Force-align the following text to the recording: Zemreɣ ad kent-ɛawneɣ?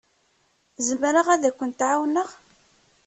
Zemreɣ 0.87 1.27
ad 1.33 1.43
kent-ɛawneɣ? 1.57 2.29